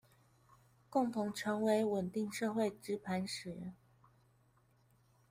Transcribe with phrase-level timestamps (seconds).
[0.89, 3.71] 共同成為穩定社會之磐石